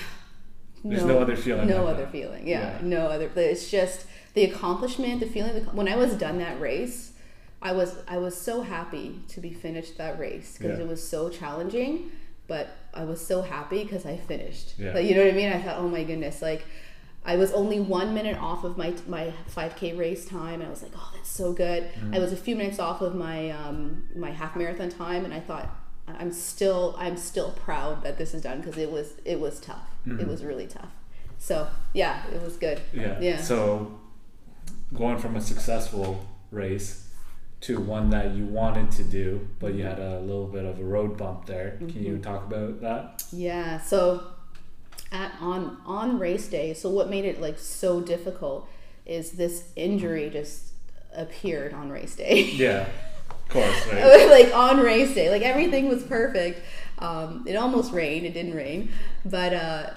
[0.84, 1.68] There's no, other feeling.
[1.68, 2.12] no like other that.
[2.12, 2.78] feeling yeah, Yeah.
[2.82, 7.12] no other it's just the accomplishment the feeling the, when i was done that race
[7.60, 10.84] i was i was so happy to be finished that race because Yeah.
[10.84, 12.10] it was so challenging
[12.46, 14.94] but i was so happy because i finished Yeah.
[14.94, 16.64] like you know what i mean i thought oh my goodness like
[17.22, 20.82] I was only one minute off of my my 5K race time, and I was
[20.82, 22.14] like, "Oh, that's so good." Mm-hmm.
[22.14, 25.40] I was a few minutes off of my um, my half marathon time, and I
[25.40, 25.68] thought,
[26.18, 29.88] "I'm still I'm still proud that this is done because it was it was tough.
[30.06, 30.90] It was really tough."
[31.38, 32.78] So yeah, it was good.
[32.78, 33.00] Mm-hmm.
[33.00, 33.20] Yeah.
[33.20, 33.36] Yeah.
[33.40, 33.98] So
[34.94, 37.06] going from a successful race
[37.62, 40.82] to one that you wanted to do, but you had a little bit of a
[40.84, 41.76] road bump there.
[41.78, 42.22] Can you Mm-hmm.
[42.22, 43.22] talk about that?
[43.32, 43.78] Yeah.
[43.80, 44.24] So
[45.12, 48.68] at on on race day, so what made it like so difficult
[49.06, 50.68] is this injury just
[51.14, 52.42] appeared on race day.
[52.52, 52.86] Yeah.
[53.50, 54.28] Course, right?
[54.30, 56.62] like on race day, like everything was perfect.
[56.98, 58.26] Um, it almost rained.
[58.26, 58.90] It didn't rain,
[59.24, 59.90] but uh,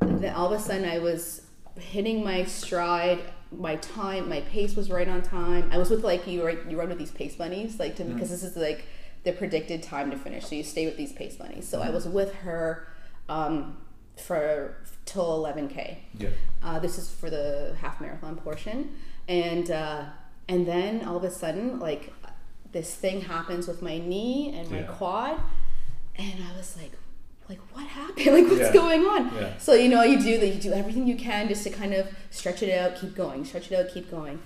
[0.00, 1.42] then all of a sudden I was
[1.78, 3.20] hitting my stride.
[3.50, 5.70] My time, my pace was right on time.
[5.72, 6.44] I was with like you.
[6.44, 8.84] Right, you run with these pace bunnies, like to, because this is like
[9.24, 10.44] the predicted time to finish.
[10.46, 11.66] So you stay with these pace bunnies.
[11.66, 12.88] So I was with her
[13.28, 13.78] um,
[14.16, 15.96] for till 11k.
[16.18, 16.28] Yeah.
[16.62, 18.96] Uh, this is for the half marathon portion,
[19.28, 20.04] and uh,
[20.48, 22.12] and then all of a sudden, like
[22.78, 24.86] this thing happens with my knee and my Yeah.
[24.98, 25.36] quad,
[26.16, 26.92] and I was like,
[27.48, 28.26] like what happened?
[28.36, 28.72] Like what's Yeah.
[28.72, 29.34] going on?
[29.34, 29.58] Yeah.
[29.58, 30.48] So you know, you do that.
[30.54, 33.70] You do everything you can just to kind of stretch it out, keep going, stretch
[33.72, 34.38] it out, keep going,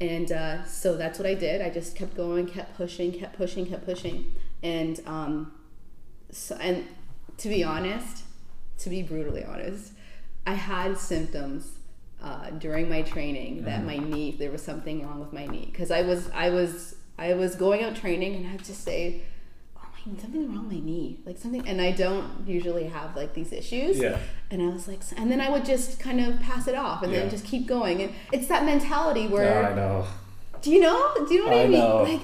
[0.00, 1.62] and uh, so that's what I did.
[1.62, 5.52] I just kept going, kept pushing, kept pushing, kept pushing, and um,
[6.32, 6.84] so and
[7.42, 8.24] to be honest,
[8.78, 9.92] to be brutally honest,
[10.46, 11.62] I had symptoms
[12.22, 15.90] uh, during my training that my knee there was something wrong with my knee because
[15.92, 19.22] I was I was I was going out training and I'd just say,
[19.76, 23.34] oh my something wrong with my knee like something and I don't usually have like
[23.34, 24.18] these issues Yeah.
[24.50, 27.12] and I was like and then I would just kind of pass it off and
[27.12, 27.20] Yeah.
[27.20, 30.06] then just keep going and it's that mentality where Yeah, I know.
[30.62, 31.14] do you know?
[31.26, 31.78] Do you know what I, I mean?
[31.80, 32.02] know.
[32.02, 32.20] Like,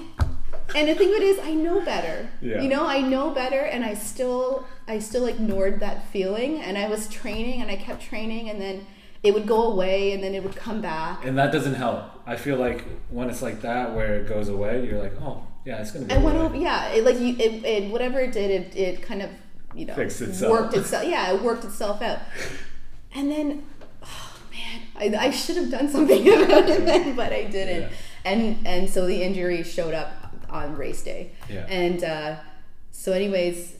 [0.75, 2.27] and the thing of it is, I know better.
[2.41, 2.59] Yeah.
[2.61, 6.89] You know, I know better, and I still, I still ignored that feeling, and I
[6.89, 8.87] was training, and I kept training, and then
[9.25, 11.25] it would go away, and then it would come back.
[11.25, 12.03] And that doesn't help.
[12.27, 15.81] I feel like when it's like that, where it goes away, you're like, oh, yeah,
[15.81, 18.51] it's gonna go I went over, yeah, it, like you, it, it, whatever it did,
[18.51, 19.29] it, it kind of,
[19.73, 20.51] you know, Fixed itself.
[20.51, 21.05] worked itself.
[21.07, 22.19] Yeah, it worked itself out.
[23.15, 23.65] And then,
[24.03, 27.81] oh man, I, I should have done something about it then, but I didn't.
[27.81, 27.89] Yeah.
[28.25, 30.11] And and so the injury showed up
[30.49, 31.31] on race day.
[31.49, 31.65] Yeah.
[31.67, 32.35] And uh,
[32.91, 33.75] so, anyways,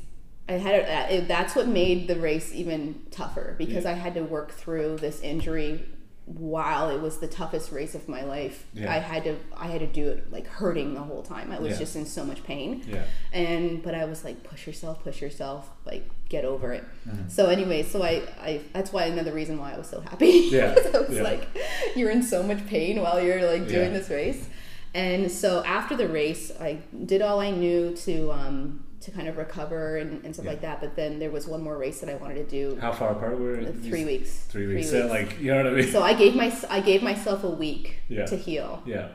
[0.47, 3.91] I had a, it, that's what made the race even tougher because Yeah.
[3.91, 5.85] I had to work through this injury
[6.25, 8.65] while it was the toughest race of my life.
[8.73, 8.91] Yeah.
[8.91, 11.51] I had to I had to do it like hurting the whole time.
[11.51, 11.79] I was Yeah.
[11.79, 12.83] just in so much pain.
[12.87, 13.03] Yeah.
[13.31, 16.83] And but I was like, push yourself, push yourself, like get over it.
[17.07, 17.27] Mm-hmm.
[17.29, 20.49] So anyway, so I, I that's why another reason why I was so happy.
[20.51, 21.47] Yeah, I was like,
[21.95, 24.47] you're in so much pain while you're like doing this race.
[24.93, 29.37] And so after the race, I did all I knew to um, to kind of
[29.37, 30.51] recover and, and stuff Yeah.
[30.51, 30.81] like that.
[30.81, 32.77] But then there was one more race that I wanted to do.
[32.79, 34.31] How far apart were uh, Three weeks.
[34.49, 34.89] Three weeks.
[34.91, 35.91] So like you know what I mean?
[35.91, 38.25] So I gave my I gave myself a week Yeah.
[38.25, 38.81] to heal.
[38.85, 39.09] yeah.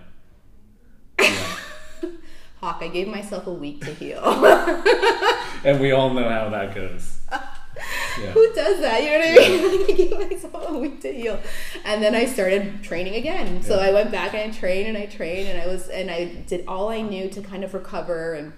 [1.18, 1.46] yeah.
[2.60, 4.20] Hawk, I gave myself a week to heal.
[5.62, 7.18] And we all know how that goes.
[8.20, 8.32] Yeah.
[8.32, 9.02] Who does that?
[9.02, 9.82] You know what I mean?
[9.84, 11.40] I gave myself a week to heal,
[11.84, 13.62] and then I started training again.
[13.62, 13.78] So.
[13.78, 16.64] I went back and I trained and I trained and I was and I did
[16.66, 18.52] all I knew to kind of recover and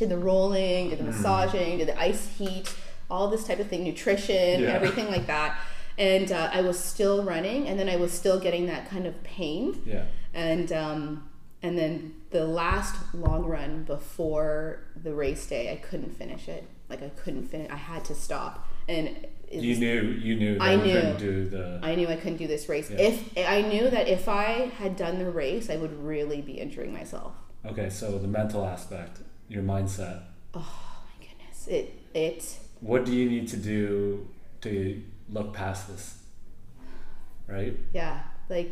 [0.00, 1.12] did the rolling, did the Mm-hmm.
[1.22, 2.74] massaging, did the ice heat,
[3.10, 4.70] all this type of thing, nutrition, Yeah.
[4.70, 5.58] everything like that.
[5.98, 9.22] And uh, I was still running, and then I was still getting that kind of
[9.22, 9.82] pain.
[9.86, 10.04] Yeah.
[10.34, 11.28] and um,
[11.62, 16.64] and then the last long run before the race day, I couldn't finish it.
[16.88, 17.70] Like I couldn't finish.
[17.70, 20.94] I had to stop, and You knew you knew that I you knew.
[20.94, 22.88] couldn't do the I knew I couldn't do this race.
[22.90, 22.98] Yeah.
[23.08, 26.92] If I knew that if I had done the race, I would really be injuring
[26.94, 27.32] myself.
[27.66, 29.18] Okay, so the mental aspect,
[29.50, 30.22] your mindset.
[30.54, 31.66] Oh my goodness!
[31.68, 34.26] It it What do you need to do
[34.62, 36.16] to look past this?
[37.46, 37.76] Right?
[37.92, 38.70] yeah like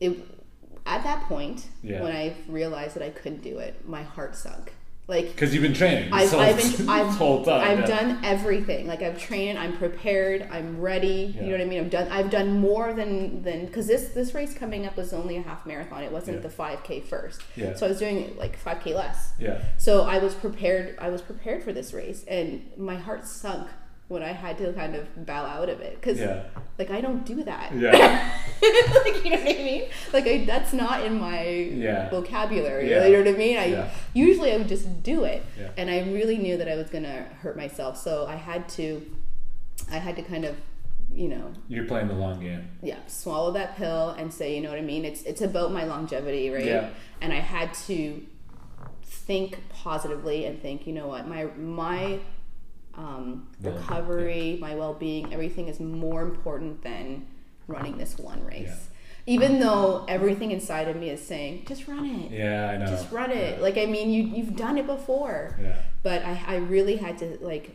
[0.00, 0.16] it
[0.86, 2.02] at that point Yeah.
[2.02, 4.72] when I realized that I couldn't do it, my heart sunk.
[5.12, 7.60] Like Because you've been training I've, I've, been, I've, whole time.
[7.60, 7.86] I've yeah.
[8.00, 8.86] done everything.
[8.86, 11.34] Like I've trained, I'm prepared, I'm ready.
[11.36, 11.42] Yeah.
[11.42, 11.80] You know what I mean?
[11.80, 15.36] I've done, I've done more than than because this this race coming up was only
[15.36, 16.02] a half marathon.
[16.02, 16.42] It wasn't Yeah.
[16.42, 17.42] the five k first.
[17.56, 17.74] Yeah.
[17.74, 19.32] So I was doing like five k less.
[19.38, 19.60] Yeah.
[19.76, 20.96] So I was prepared.
[20.98, 23.68] I was prepared for this race, and my heart sunk
[24.12, 26.42] when I had to kind of bow out of it because Yeah.
[26.78, 27.72] like I don't do that.
[27.74, 27.90] Yeah.
[29.04, 29.84] like you know what I mean?
[30.12, 31.44] Like I, that's not in my
[31.86, 32.10] Yeah.
[32.10, 32.90] vocabulary.
[32.90, 33.06] Yeah.
[33.06, 33.56] You know what I mean?
[33.58, 33.90] I Yeah.
[34.14, 35.42] usually I would just do it,
[35.76, 38.86] and I really knew that I was gonna hurt myself, so I had to,
[39.90, 40.54] I had to kind of,
[41.12, 42.68] you know, You're playing the long game.
[42.82, 45.04] yeah, swallow that pill and say, you know what I mean?
[45.04, 46.64] It's it's about my longevity, right?
[46.64, 46.90] Yeah.
[47.22, 48.22] And I had to
[49.04, 52.18] think positively and think, you know what, my my
[52.94, 57.26] um, Well, recovery, my well being, everything is more important than
[57.66, 58.68] running this one race.
[58.68, 59.34] Yeah.
[59.34, 62.32] Even though everything inside of me is saying, just run it.
[62.32, 62.86] Yeah, I know.
[62.86, 63.56] Just run it.
[63.56, 63.62] Yeah.
[63.62, 65.76] Like I mean, you you've done it before yeah.
[66.02, 67.70] but I, I really had to like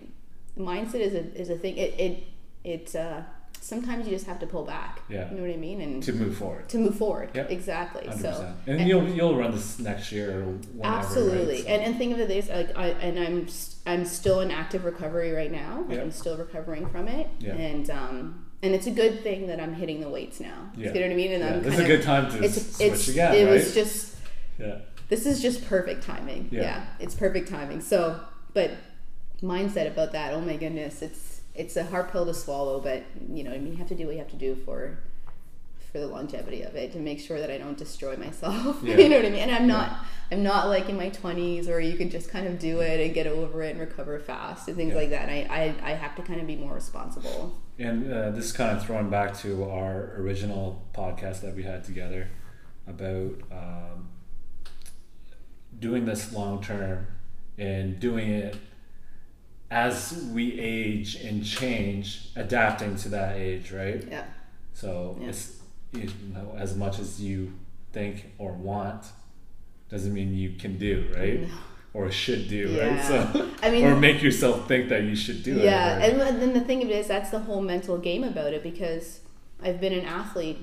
[0.57, 2.23] mindset is a is a thing it it
[2.63, 3.21] it uh
[3.67, 5.29] sometimes you just have to pull back Yeah.
[5.29, 6.69] you know what i mean and To move forward.
[6.69, 7.51] To move forward Yep.
[7.51, 8.21] exactly 100%.
[8.21, 11.63] so and, you'll you'll run this next year or whenever, absolutely Right?
[11.63, 13.47] So- and and think of it this like i and i'm
[13.85, 16.03] i'm still in active recovery right now like Yeah.
[16.03, 17.55] i'm still recovering from it Yeah.
[17.55, 20.93] and um and it's a good thing that i'm hitting the weights now Yeah.
[20.93, 22.75] you know what i mean and yeah, i'm this is a good time to it's
[22.77, 23.53] switch it's again, it right?
[23.53, 24.15] was just
[24.57, 24.77] yeah.
[25.09, 26.47] this is just perfect timing.
[26.51, 26.61] Yeah.
[26.61, 26.85] Yeah.
[26.99, 27.79] it's perfect timing.
[27.81, 28.19] So,
[28.53, 28.71] but
[29.43, 33.43] mindset about that, oh my goodness, it's it's a hard pill to swallow, but you
[33.43, 34.99] know, I mean, you have to do what you have to do for
[35.91, 38.77] for the longevity of it to make sure that I don't destroy myself.
[38.83, 38.97] Yeah.
[38.97, 39.39] you know what I mean?
[39.39, 39.97] And I'm not
[40.31, 43.13] I'm not like in my 20s where you can just kind of do it and
[43.13, 44.97] get over it and recover fast and things Yeah.
[44.99, 45.29] like that.
[45.29, 47.55] And I, I I have to kind of be more responsible.
[47.79, 51.83] And uh, this is kind of throwing back to our original podcast that we had
[51.85, 52.27] together
[52.87, 54.09] about um,
[55.79, 57.07] doing this long term
[57.57, 58.55] and doing it
[59.69, 64.03] as we age and change, adapting to that age, right?
[64.09, 64.23] Yeah.
[64.73, 65.29] So Yeah.
[65.29, 65.57] it's
[65.93, 67.53] you know as much as you
[67.93, 69.05] think or want
[69.89, 71.41] doesn't mean you can do, right?
[71.41, 71.47] No.
[71.93, 72.87] Or should do, Yeah.
[72.95, 73.03] right?
[73.03, 76.17] So I mean- or make yourself think that you should do yeah, it.
[76.17, 76.27] right?
[76.27, 79.21] and then the thing of it is that's the whole mental game about it because
[79.61, 80.57] I've been an athlete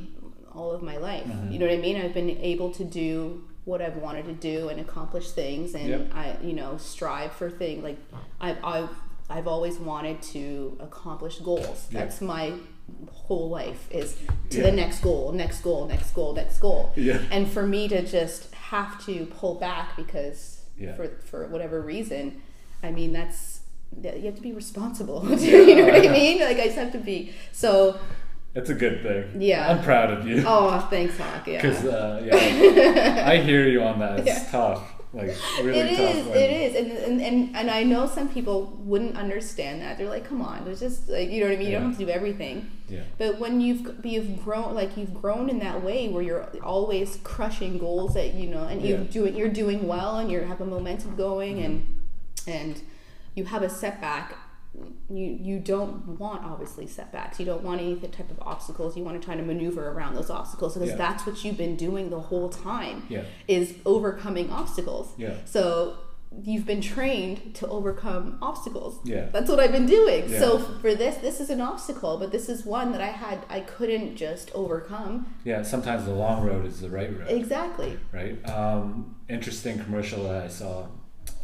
[0.55, 1.25] all of my life.
[1.27, 1.53] Mhm.
[1.53, 1.97] You know what I mean?
[1.97, 6.11] I've been able to do what I've wanted to do and accomplish things, and Yep.
[6.15, 7.83] I, you know, strive for things.
[7.83, 7.99] Like
[8.41, 8.91] I've, I've,
[9.31, 11.87] I've always wanted to accomplish goals.
[11.91, 12.01] Yeah.
[12.01, 12.53] That's my
[13.11, 14.19] whole life is
[14.51, 14.65] to Yeah.
[14.65, 16.93] the next goal, next goal, next goal, next goal.
[16.97, 17.23] Yeah.
[17.31, 20.95] And for me to just have to pull back because Yeah.
[20.95, 22.43] for for whatever reason,
[22.83, 23.61] I mean that's
[24.03, 25.25] you have to be responsible.
[25.41, 26.41] you know what I mean?
[26.41, 27.33] Like I just have to be.
[27.53, 27.97] So
[28.55, 29.43] It's a good thing.
[29.43, 29.69] Yeah.
[29.71, 30.45] I'm proud of you.
[30.47, 31.47] oh, thanks, Hawk.
[31.47, 31.61] Yeah.
[31.61, 34.21] Because uh, yeah, I hear you on that.
[34.21, 34.47] It's Yeah.
[34.51, 36.15] tough, like really It tough.
[36.17, 36.77] Is, it is.
[36.77, 39.99] and, and and and I know some people wouldn't understand that.
[39.99, 41.67] They're like, "Come on, it's just like you know what I mean.
[41.67, 41.79] You Yeah.
[41.81, 45.59] don't have to do everything." Yeah, But when you've you've grown like you've grown in
[45.61, 49.89] that way where you're always crushing goals that you know, and you're doing you're doing
[49.89, 52.51] well, and you have a momentum going, and Mm-hmm.
[52.51, 52.83] and
[53.35, 54.37] you have a setback.
[55.09, 57.39] You you don't want obviously setbacks.
[57.39, 58.97] You don't want any type of obstacles.
[58.97, 60.97] You want to try to maneuver around those obstacles because Yeah.
[60.97, 63.05] that's what you've been doing the whole time.
[63.09, 63.23] Yeah.
[63.47, 65.13] is overcoming obstacles.
[65.17, 65.35] Yeah.
[65.45, 65.99] So
[66.43, 68.99] you've been trained to overcome obstacles.
[69.05, 69.27] Yeah.
[69.31, 70.29] That's what I've been doing.
[70.29, 70.41] Yeah.
[70.41, 73.61] So for this, this is an obstacle, but this is one that I had I
[73.61, 75.33] couldn't just overcome.
[75.45, 75.63] yeah.
[75.63, 77.97] Sometimes the long road is the right road, Exactly.
[78.13, 78.45] right?
[78.51, 80.87] Um, interesting commercial that I saw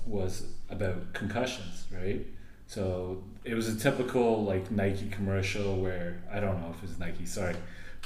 [0.06, 2.26] was about concussions, right?
[2.70, 7.26] So it was a typical like Nike commercial where I don't know if it's Nike,
[7.26, 7.56] sorry,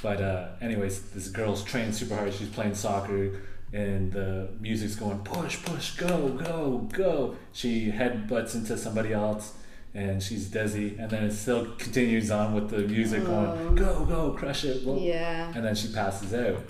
[0.01, 2.33] but uh, anyways, this girl's training super hard.
[2.33, 7.35] She's playing soccer, and the music's going push, push, go, go, go.
[7.53, 9.53] She headbutts into somebody else,
[9.93, 14.31] and she's dizzy, and then it still continues on with the music going go, go,
[14.31, 14.97] crush it, whoa.
[14.97, 15.53] Yeah.
[15.53, 16.63] and then she passes out,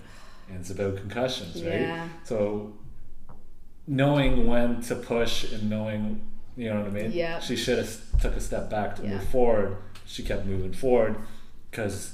[0.50, 1.80] and it's about concussions, right?
[1.80, 2.10] Yeah.
[2.26, 2.74] So
[3.88, 6.20] knowing when to push and knowing
[6.58, 7.12] you know what I mean.
[7.12, 7.40] Yeah.
[7.40, 9.16] She should have took a step back to Yeah.
[9.16, 9.78] move forward.
[10.06, 11.16] She kept moving forward
[11.72, 12.14] because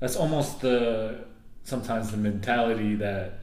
[0.00, 1.24] that's almost the
[1.64, 3.38] sometimes the mentality that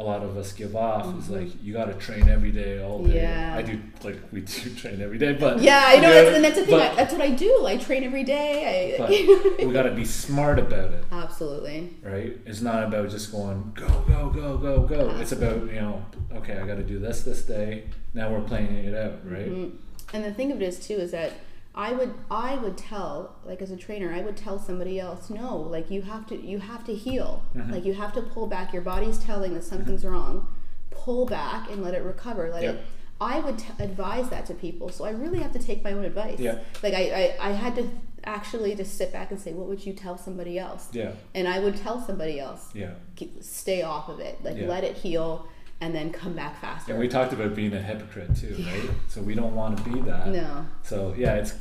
[0.00, 3.04] a lot of us give off is like you got to train every day all
[3.04, 3.10] day.
[3.10, 3.16] Mm-hmm.
[3.16, 3.54] Yeah.
[3.54, 6.58] I do like we do train every day, but Yeah, I know, that's, and that's
[6.58, 6.78] the thing.
[6.78, 7.66] but- I, that's what I do.
[7.66, 8.96] I train every day.
[8.98, 11.04] I, we got to be smart about it.
[11.12, 11.94] Absolutely.
[12.02, 12.36] right?
[12.46, 15.10] It's not about just going go go go go go.
[15.20, 16.02] It's about you know
[16.36, 17.84] okay, I got to do this this day.
[18.14, 19.48] Now we're planning it out, right?
[19.50, 19.76] Mm-hmm.
[20.16, 21.34] And the thing of it is too is that
[21.74, 25.56] I would I would tell like as a trainer I would tell somebody else no
[25.56, 27.42] like you have to you have to heal.
[27.54, 27.72] Mm-hmm.
[27.72, 28.72] like you have to pull back.
[28.72, 30.48] Your body's telling that something's wrong.
[30.90, 32.50] Pull back and let it recover.
[32.50, 32.74] Let Yep.
[32.74, 32.80] it
[33.20, 34.88] I would t- advise that to people.
[34.88, 36.38] So I really have to take my own advice.
[36.40, 36.58] Yeah.
[36.82, 37.88] like I, I I had to
[38.24, 40.88] actually just sit back and say what would you tell somebody else?
[40.92, 42.94] Yeah, and I would tell somebody else yeah.
[43.40, 44.42] stay off of it.
[44.44, 44.66] Like Yeah.
[44.68, 45.46] let it heal
[45.80, 48.90] and then come back faster And we talked about being a hypocrite too, right?
[49.08, 50.28] So we don't want to be that.
[50.28, 51.54] no So yeah, it's.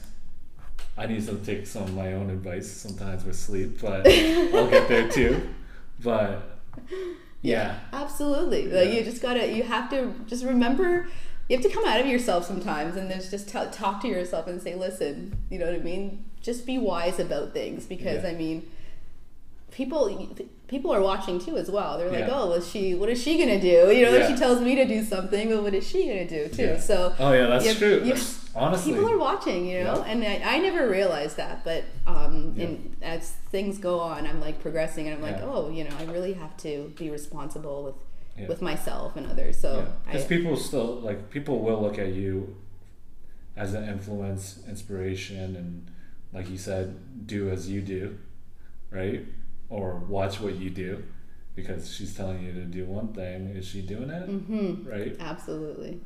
[0.98, 4.06] I need to take some of my own advice sometimes with sleep, but
[4.54, 5.48] I'll get there too.
[6.04, 6.42] But
[7.42, 8.94] yeah, absolutely like Yeah.
[8.96, 11.08] you just gotta you have to just remember
[11.48, 14.48] you have to come out of yourself sometimes and then just tell, talk to yourself
[14.48, 18.30] and say listen you know what i mean just be wise about things because Yeah.
[18.30, 18.70] i mean
[19.72, 20.28] people
[20.68, 22.30] people are watching too as well they're like Yeah.
[22.32, 24.28] oh is she what is she gonna do you know Yeah.
[24.28, 26.80] she tells me to do something but what is she gonna do too Yeah.
[26.80, 27.90] so Oh yeah, that's you- true.
[27.96, 30.12] you- That's- honestly, people are watching you know Yeah.
[30.12, 32.66] and I, I never realized that but um Yeah.
[32.66, 35.46] and as things go on i'm like progressing and i'm like Yeah.
[35.52, 37.96] oh you know i really have to be responsible with
[38.40, 38.48] Yeah.
[38.48, 42.56] with myself and others so because I, people still like people will look at you
[43.56, 45.92] as an influence, inspiration, and
[46.32, 48.18] like you said, do as you do,
[48.90, 49.26] right?
[49.70, 51.04] Or watch what you do,
[51.56, 53.50] because she's telling you to do one thing.
[53.50, 54.28] Is she doing it?
[54.30, 54.88] Mhm.
[54.88, 55.16] Right?
[55.20, 56.02] absolutely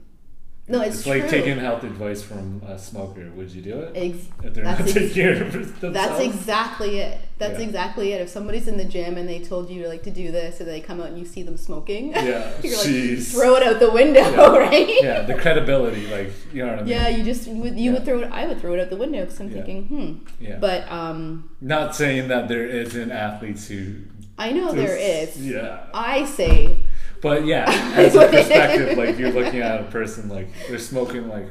[0.68, 3.30] no it's, it's true like taking health advice from a smoker.
[3.36, 3.92] Would you do it?
[3.96, 5.94] Ex- if they're not that's ex- taking care of themselves.
[5.94, 7.66] that's exactly it that's Yeah.
[7.66, 10.62] exactly it if somebody's in the gym and they told you like to do this
[10.62, 12.22] and they come out and you see them smoking Yeah,
[12.64, 13.32] you're like jeez.
[13.34, 14.58] throw it out the window Yeah.
[14.58, 16.92] right yeah, the credibility, like you know what I mean.
[16.92, 18.32] Yeah, you just you would, you would throw it.
[18.32, 19.56] I would throw it out the window because I'm Yeah.
[19.56, 20.44] thinking, hmm.
[20.44, 20.60] Yeah.
[20.60, 23.96] But um, Not saying that there isn't athletes who.
[24.38, 25.38] I know there is.
[25.46, 25.84] Yeah.
[25.94, 26.78] I say
[27.24, 31.48] But yeah, as a perspective, like you're looking at a person like they're smoking, like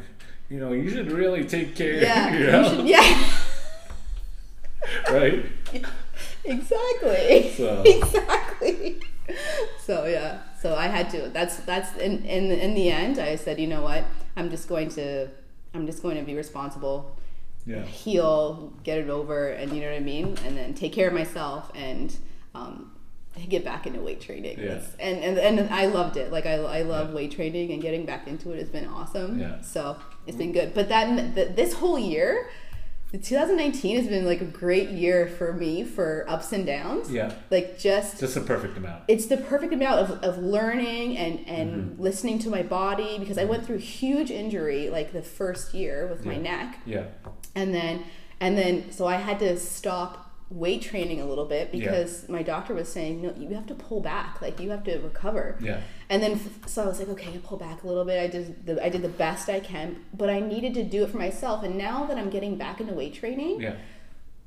[0.50, 3.30] you know, you should really take care Yeah, of your you should, yeah,
[5.10, 5.46] right?
[6.44, 9.00] exactly, So- exactly.
[9.78, 11.28] So yeah, so I had to.
[11.32, 13.18] That's that's in in in the end.
[13.18, 14.04] I said, you know what?
[14.36, 15.28] I'm just going to
[15.74, 17.16] I'm just going to be responsible,
[17.66, 21.08] Yeah, heal, get it over, and you know what I mean, and then take care
[21.08, 22.14] of myself and.
[22.54, 22.91] Um,
[23.48, 24.64] get back into weight training Yeah.
[24.76, 27.14] It's- and, and and I loved it like I, I love Yeah.
[27.16, 29.60] weight training and getting back into it has been awesome Yeah.
[29.62, 32.48] so it's been good but that th- this whole year
[33.10, 37.34] the 2019 has been like a great year for me for ups and downs yeah,
[37.50, 39.02] like just just a perfect amount.
[39.08, 42.02] it's the perfect amount of, of learning and, and Mm-hmm.
[42.02, 46.24] listening to my body because I went through huge injury like the first year with
[46.24, 47.04] my neck Yeah,
[47.54, 48.04] and then
[48.40, 51.80] and then so I had to stop weight training a little bit Yeah.
[51.80, 54.98] because my doctor was saying no you have to pull back like you have to
[54.98, 58.22] recover yeah, and then so I was like okay I pull back a little bit
[58.22, 61.10] I did the, I did the best I can but I needed to do it
[61.10, 63.76] for myself and now that I'm getting back into weight training yeah.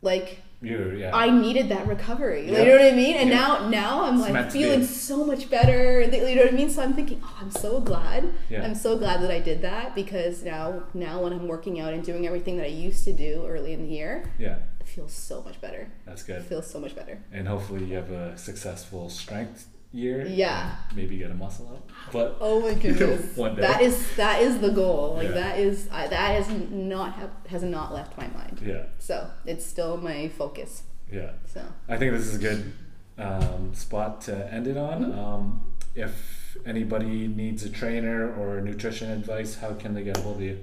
[0.02, 1.16] like You're yeah.
[1.16, 2.44] I needed that recovery.
[2.50, 2.60] Yeah.
[2.60, 3.16] You know what I mean?
[3.18, 3.42] And Yeah.
[3.42, 6.02] now, now I'm It's like feeling so much better.
[6.02, 6.70] You know what I mean?
[6.70, 8.22] So I'm thinking, oh, I'm so glad.
[8.50, 8.64] Yeah.
[8.64, 12.04] I'm so glad that I did that because now, now when I'm working out and
[12.04, 14.58] doing everything that I used to do early in the year, yeah,
[14.96, 15.88] it feels so much better.
[16.06, 16.44] that's It good.
[16.44, 17.20] feels so much better.
[17.32, 20.26] And hopefully you have a successful strength year.
[20.26, 20.76] Yeah.
[20.96, 23.62] Maybe get a muscle up, but Oh my goodness, One day.
[23.62, 25.16] that is that is the goal.
[25.16, 25.34] Like Yeah.
[25.34, 27.18] that is I, that has not
[27.48, 28.62] has not left my mind.
[28.66, 30.84] yeah, So it's still my focus.
[31.12, 31.32] yeah.
[31.54, 32.74] So I think this is a good
[33.18, 34.98] um, spot to end it on.
[35.06, 35.20] Mm-hmm.
[35.20, 40.38] Um, if anybody needs a trainer or nutrition advice, how can they get a hold
[40.38, 40.58] of you?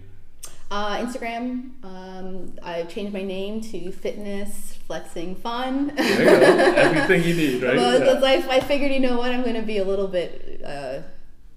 [0.72, 1.72] Uh, Instagram.
[1.84, 5.92] Um, I've changed my name to Fitness Flexing Fun.
[5.94, 6.72] There you go.
[6.80, 7.76] Everything you need, right?
[7.76, 8.20] Well, Yeah.
[8.20, 11.00] like I figured, you know what, I'm going to be a little bit uh,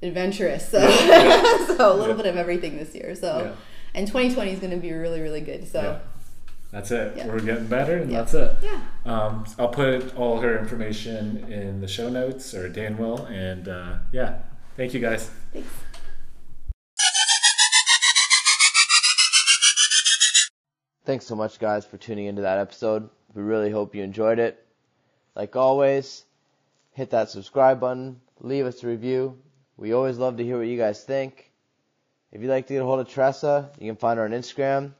[0.03, 0.67] adventurous.
[0.69, 2.13] So, so a little Yeah.
[2.23, 3.15] bit of everything this year.
[3.15, 3.55] So,
[3.93, 5.65] and 2020 is going to be really, really good.
[5.65, 6.01] So.
[6.71, 7.15] That's it.
[7.25, 8.57] We're getting better, and that's it.
[8.61, 8.81] yeah.
[9.05, 13.23] Um, I'll put all her information in the show notes, or Dan will.
[13.27, 14.39] And uh, yeah,
[14.75, 15.29] thank you guys.
[15.53, 15.69] Thanks.
[21.05, 23.11] Thanks so much, guys, for tuning into that episode.
[23.35, 24.65] We really hope you enjoyed it.
[25.35, 26.25] Like always,
[26.93, 29.37] hit that subscribe button, leave us a review.
[29.77, 31.51] We always love to hear what you guys think.
[32.31, 34.93] If you'd like to get a hold of Teresa, you can find her on Instagram,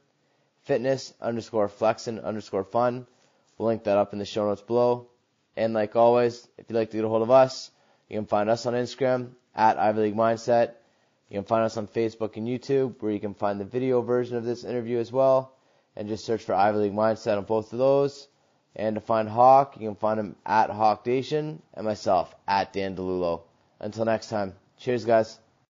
[0.66, 3.08] fitness underscore flexin underscore fun.
[3.58, 5.08] We'll link that up in the show notes below.
[5.58, 7.72] And like always, if you'd like to get a hold of us,
[8.10, 10.74] you can find us on Instagram at Ivy League Mindset.
[11.30, 14.38] You can find us on Facebook and YouTube, where you can find the video version
[14.38, 15.55] of this interview as well
[15.96, 18.28] and just search for Ivy League Mindset on both of those.
[18.76, 22.96] And to find Hawk, you can find him at Hawk Nation and myself at Dan
[22.96, 23.42] DiLullo.
[23.80, 25.40] Until next time, cheers, guys.